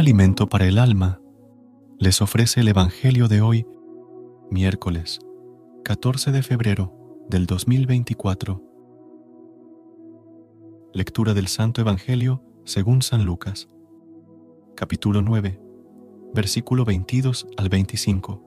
alimento 0.00 0.48
para 0.48 0.66
el 0.66 0.78
alma, 0.78 1.20
les 1.98 2.22
ofrece 2.22 2.60
el 2.62 2.68
Evangelio 2.68 3.28
de 3.28 3.42
hoy, 3.42 3.66
miércoles 4.50 5.20
14 5.84 6.32
de 6.32 6.42
febrero 6.42 6.94
del 7.28 7.44
2024. 7.44 8.64
Lectura 10.94 11.34
del 11.34 11.48
Santo 11.48 11.82
Evangelio 11.82 12.42
según 12.64 13.02
San 13.02 13.26
Lucas, 13.26 13.68
capítulo 14.74 15.20
9, 15.20 15.60
versículo 16.34 16.86
22 16.86 17.46
al 17.58 17.68
25. 17.68 18.42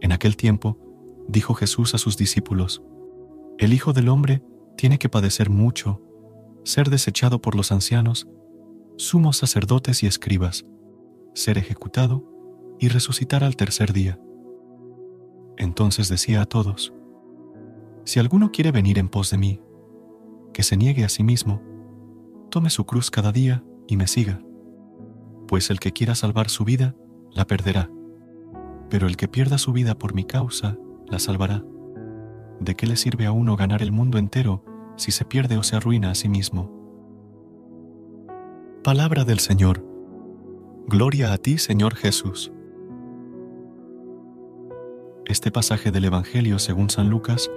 En 0.00 0.10
aquel 0.10 0.36
tiempo, 0.36 0.78
dijo 1.28 1.54
Jesús 1.54 1.94
a 1.94 1.98
sus 1.98 2.16
discípulos, 2.16 2.82
El 3.58 3.72
Hijo 3.72 3.92
del 3.92 4.08
Hombre 4.08 4.42
tiene 4.76 4.98
que 4.98 5.08
padecer 5.08 5.48
mucho, 5.48 6.02
ser 6.64 6.90
desechado 6.90 7.40
por 7.40 7.54
los 7.54 7.72
ancianos, 7.72 8.28
sumos 8.96 9.36
sacerdotes 9.36 10.02
y 10.02 10.06
escribas, 10.06 10.64
ser 11.34 11.58
ejecutado 11.58 12.24
y 12.78 12.88
resucitar 12.88 13.44
al 13.44 13.56
tercer 13.56 13.92
día. 13.92 14.20
Entonces 15.56 16.08
decía 16.08 16.42
a 16.42 16.46
todos, 16.46 16.92
Si 18.04 18.18
alguno 18.18 18.50
quiere 18.50 18.72
venir 18.72 18.98
en 18.98 19.08
pos 19.08 19.30
de 19.30 19.38
mí, 19.38 19.60
que 20.52 20.62
se 20.62 20.76
niegue 20.76 21.04
a 21.04 21.08
sí 21.08 21.22
mismo, 21.22 21.62
tome 22.50 22.70
su 22.70 22.84
cruz 22.84 23.10
cada 23.10 23.32
día 23.32 23.64
y 23.88 23.96
me 23.96 24.06
siga, 24.06 24.42
pues 25.48 25.70
el 25.70 25.80
que 25.80 25.92
quiera 25.92 26.14
salvar 26.14 26.48
su 26.48 26.64
vida, 26.64 26.94
la 27.32 27.46
perderá 27.46 27.90
pero 28.92 29.06
el 29.06 29.16
que 29.16 29.26
pierda 29.26 29.56
su 29.56 29.72
vida 29.72 29.94
por 29.94 30.12
mi 30.12 30.24
causa, 30.24 30.76
la 31.08 31.18
salvará. 31.18 31.64
¿De 32.60 32.74
qué 32.76 32.86
le 32.86 32.96
sirve 32.96 33.24
a 33.24 33.32
uno 33.32 33.56
ganar 33.56 33.80
el 33.80 33.90
mundo 33.90 34.18
entero 34.18 34.62
si 35.02 35.10
se 35.12 35.24
pierde 35.24 35.58
o 35.58 35.62
se 35.62 35.76
arruina 35.76 36.10
a 36.10 36.14
sí 36.14 36.28
mismo? 36.28 36.70
Palabra 38.84 39.24
del 39.24 39.40
Señor. 39.40 39.84
Gloria 40.86 41.32
a 41.32 41.38
ti, 41.38 41.58
Señor 41.58 41.94
Jesús. 41.96 42.52
Este 45.26 45.50
pasaje 45.50 45.90
del 45.90 46.04
Evangelio 46.04 46.58
según 46.58 46.88
San 46.88 47.10
Lucas 47.10 47.50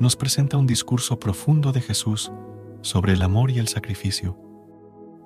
nos 0.00 0.16
presenta 0.16 0.56
un 0.56 0.66
discurso 0.66 1.18
profundo 1.18 1.72
de 1.72 1.80
Jesús 1.80 2.32
sobre 2.82 3.12
el 3.12 3.22
amor 3.22 3.50
y 3.50 3.58
el 3.58 3.68
sacrificio. 3.68 4.36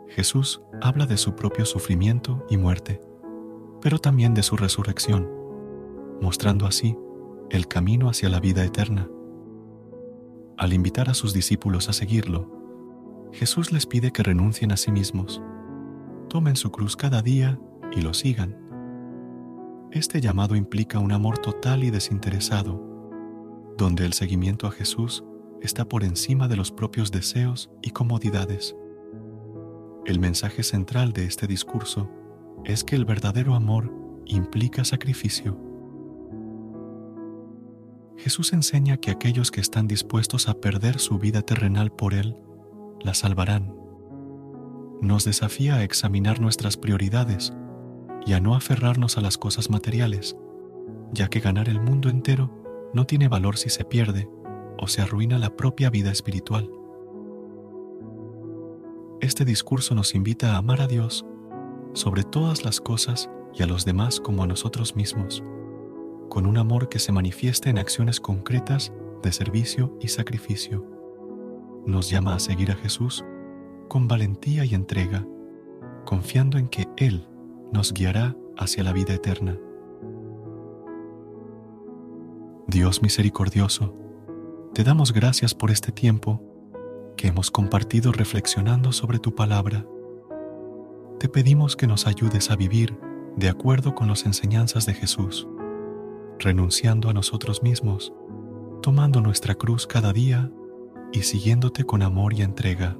Jesús 0.08 0.62
habla 0.80 1.06
de 1.06 1.16
su 1.16 1.34
propio 1.34 1.64
sufrimiento 1.64 2.46
y 2.50 2.56
muerte, 2.56 3.00
pero 3.80 3.98
también 3.98 4.34
de 4.34 4.42
su 4.42 4.56
resurrección 4.56 5.42
mostrando 6.22 6.66
así 6.66 6.96
el 7.50 7.66
camino 7.66 8.08
hacia 8.08 8.28
la 8.28 8.40
vida 8.40 8.64
eterna. 8.64 9.08
Al 10.58 10.72
invitar 10.72 11.08
a 11.08 11.14
sus 11.14 11.32
discípulos 11.32 11.88
a 11.88 11.92
seguirlo, 11.92 13.30
Jesús 13.32 13.72
les 13.72 13.86
pide 13.86 14.12
que 14.12 14.22
renuncien 14.22 14.72
a 14.72 14.76
sí 14.76 14.92
mismos, 14.92 15.42
tomen 16.28 16.56
su 16.56 16.70
cruz 16.70 16.96
cada 16.96 17.22
día 17.22 17.58
y 17.90 18.02
lo 18.02 18.14
sigan. 18.14 18.56
Este 19.90 20.20
llamado 20.20 20.54
implica 20.54 20.98
un 20.98 21.12
amor 21.12 21.38
total 21.38 21.84
y 21.84 21.90
desinteresado, 21.90 22.80
donde 23.78 24.04
el 24.04 24.12
seguimiento 24.12 24.66
a 24.66 24.70
Jesús 24.70 25.24
está 25.62 25.88
por 25.88 26.04
encima 26.04 26.48
de 26.48 26.56
los 26.56 26.70
propios 26.70 27.10
deseos 27.10 27.70
y 27.82 27.90
comodidades. 27.90 28.76
El 30.04 30.18
mensaje 30.18 30.62
central 30.62 31.12
de 31.12 31.24
este 31.24 31.46
discurso 31.46 32.10
es 32.64 32.84
que 32.84 32.96
el 32.96 33.04
verdadero 33.04 33.54
amor 33.54 33.92
implica 34.26 34.84
sacrificio. 34.84 35.71
Jesús 38.22 38.52
enseña 38.52 38.98
que 38.98 39.10
aquellos 39.10 39.50
que 39.50 39.60
están 39.60 39.88
dispuestos 39.88 40.48
a 40.48 40.54
perder 40.54 41.00
su 41.00 41.18
vida 41.18 41.42
terrenal 41.42 41.90
por 41.90 42.14
Él, 42.14 42.36
la 43.00 43.14
salvarán. 43.14 43.74
Nos 45.00 45.24
desafía 45.24 45.74
a 45.74 45.82
examinar 45.82 46.38
nuestras 46.38 46.76
prioridades 46.76 47.52
y 48.24 48.34
a 48.34 48.40
no 48.40 48.54
aferrarnos 48.54 49.18
a 49.18 49.22
las 49.22 49.38
cosas 49.38 49.70
materiales, 49.70 50.36
ya 51.12 51.26
que 51.26 51.40
ganar 51.40 51.68
el 51.68 51.80
mundo 51.80 52.10
entero 52.10 52.90
no 52.94 53.06
tiene 53.06 53.26
valor 53.26 53.56
si 53.56 53.70
se 53.70 53.84
pierde 53.84 54.28
o 54.78 54.86
se 54.86 55.02
arruina 55.02 55.36
la 55.36 55.56
propia 55.56 55.90
vida 55.90 56.12
espiritual. 56.12 56.70
Este 59.20 59.44
discurso 59.44 59.96
nos 59.96 60.14
invita 60.14 60.54
a 60.54 60.58
amar 60.58 60.80
a 60.80 60.86
Dios 60.86 61.26
sobre 61.92 62.22
todas 62.22 62.64
las 62.64 62.80
cosas 62.80 63.28
y 63.52 63.64
a 63.64 63.66
los 63.66 63.84
demás 63.84 64.20
como 64.20 64.44
a 64.44 64.46
nosotros 64.46 64.94
mismos 64.94 65.42
con 66.32 66.46
un 66.46 66.56
amor 66.56 66.88
que 66.88 66.98
se 66.98 67.12
manifiesta 67.12 67.68
en 67.68 67.76
acciones 67.76 68.18
concretas 68.18 68.90
de 69.22 69.32
servicio 69.32 69.98
y 70.00 70.08
sacrificio. 70.08 70.82
Nos 71.84 72.08
llama 72.08 72.34
a 72.34 72.38
seguir 72.38 72.70
a 72.70 72.74
Jesús 72.74 73.22
con 73.86 74.08
valentía 74.08 74.64
y 74.64 74.74
entrega, 74.74 75.26
confiando 76.06 76.56
en 76.56 76.68
que 76.68 76.88
Él 76.96 77.28
nos 77.70 77.92
guiará 77.92 78.34
hacia 78.56 78.82
la 78.82 78.94
vida 78.94 79.12
eterna. 79.12 79.58
Dios 82.66 83.02
misericordioso, 83.02 83.94
te 84.72 84.84
damos 84.84 85.12
gracias 85.12 85.54
por 85.54 85.70
este 85.70 85.92
tiempo 85.92 86.42
que 87.18 87.28
hemos 87.28 87.50
compartido 87.50 88.10
reflexionando 88.10 88.92
sobre 88.92 89.18
tu 89.18 89.34
palabra. 89.34 89.84
Te 91.20 91.28
pedimos 91.28 91.76
que 91.76 91.86
nos 91.86 92.06
ayudes 92.06 92.50
a 92.50 92.56
vivir 92.56 92.98
de 93.36 93.50
acuerdo 93.50 93.94
con 93.94 94.08
las 94.08 94.24
enseñanzas 94.24 94.86
de 94.86 94.94
Jesús 94.94 95.46
renunciando 96.38 97.08
a 97.08 97.12
nosotros 97.12 97.62
mismos, 97.62 98.12
tomando 98.82 99.20
nuestra 99.20 99.54
cruz 99.54 99.86
cada 99.86 100.12
día 100.12 100.50
y 101.12 101.22
siguiéndote 101.22 101.84
con 101.84 102.02
amor 102.02 102.34
y 102.34 102.42
entrega. 102.42 102.96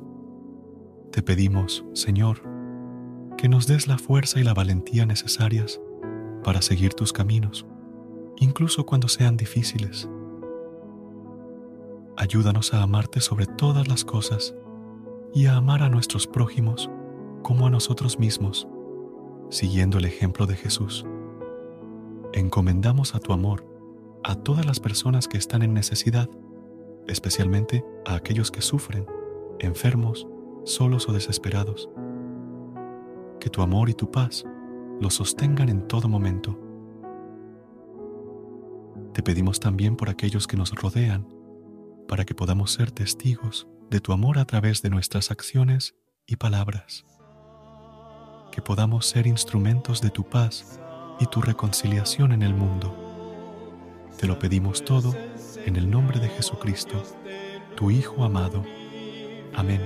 Te 1.11 1.23
pedimos, 1.23 1.85
Señor, 1.93 2.43
que 3.37 3.49
nos 3.49 3.67
des 3.67 3.89
la 3.89 3.99
fuerza 3.99 4.41
y 4.41 4.45
la 4.45 4.55
valentía 4.55 5.07
necesarias 5.07 5.81
para 6.45 6.63
seguir 6.63 6.95
tus 6.95 7.13
caminos, 7.13 7.67
incluso 8.39 8.87
cuando 8.87 9.09
sean 9.09 9.37
difíciles. 9.37 10.09
Ayúdanos 12.17 12.75
a 12.75 12.83
amarte 12.83 13.21
sobre 13.21 13.47
todas 13.47 13.89
las 13.89 14.05
cosas 14.05 14.55
y 15.35 15.47
a 15.47 15.57
amar 15.57 15.83
a 15.83 15.89
nuestros 15.89 16.27
prójimos 16.27 16.91
como 17.43 17.67
a 17.67 17.71
nosotros 17.71 18.19
mismos, 18.19 18.69
siguiendo 19.51 19.99
el 19.99 20.05
ejemplo 20.05 20.47
de 20.47 20.57
Jesús 20.57 21.07
encomendamos 22.33 23.15
a 23.15 23.21
tu 23.21 23.33
amor 23.33 23.73
a 24.25 24.37
todas 24.37 24.65
las 24.67 24.81
personas 24.81 25.29
que 25.29 25.39
están 25.39 25.63
en 25.63 25.75
necesidad, 25.75 26.29
especialmente 27.07 27.85
a 28.07 28.15
aquellos 28.15 28.51
que 28.51 28.63
sufren, 28.63 29.07
enfermos, 29.59 30.27
solos 30.65 31.09
o 31.09 31.13
desesperados. 31.13 31.91
Que 33.41 33.51
tu 33.51 33.63
amor 33.63 33.89
y 33.89 33.95
tu 33.95 34.11
paz 34.11 34.45
los 35.01 35.15
sostengan 35.15 35.69
en 35.69 35.89
todo 35.89 36.09
momento. 36.09 36.59
Te 39.13 39.23
pedimos 39.23 39.59
también 39.59 39.97
por 39.97 40.09
aquellos 40.09 40.47
que 40.47 40.57
nos 40.57 40.73
rodean, 40.73 41.27
para 42.07 42.25
que 42.25 42.35
podamos 42.35 42.73
ser 42.73 42.91
testigos 42.91 43.67
de 43.91 44.01
tu 44.01 44.13
amor 44.13 44.39
a 44.39 44.45
través 44.45 44.83
de 44.83 44.91
nuestras 44.91 45.31
acciones 45.31 45.97
y 46.27 46.37
palabras. 46.37 47.05
Que 48.53 48.63
podamos 48.63 49.07
ser 49.07 49.27
instrumentos 49.27 50.01
de 50.01 50.11
tu 50.11 50.25
paz 50.25 50.79
y 51.23 51.27
tu 51.27 51.41
reconciliación 51.41 52.33
en 52.33 52.43
el 52.43 52.53
mundo. 52.53 52.97
Te 54.19 54.27
lo 54.27 54.41
pedimos 54.41 54.85
todo 54.85 55.15
en 55.65 55.77
el 55.77 55.89
nombre 55.89 56.19
de 56.19 56.29
Jesucristo, 56.29 57.01
tu 57.77 57.93
Hijo 57.93 58.25
amado. 58.25 58.65
Amén. 59.55 59.81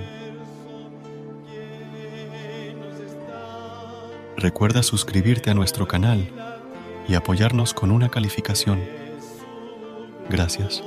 Recuerda 4.35 4.81
suscribirte 4.81 5.51
a 5.51 5.53
nuestro 5.53 5.87
canal 5.87 6.27
y 7.07 7.13
apoyarnos 7.13 7.75
con 7.75 7.91
una 7.91 8.09
calificación. 8.09 8.81
Gracias. 10.31 10.83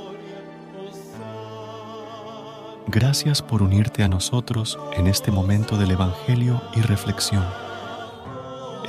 Gracias 2.87 3.41
por 3.41 3.63
unirte 3.63 4.03
a 4.03 4.09
nosotros 4.09 4.77
en 4.97 5.07
este 5.07 5.31
momento 5.31 5.77
del 5.77 5.91
Evangelio 5.91 6.61
y 6.75 6.81
reflexión. 6.81 7.70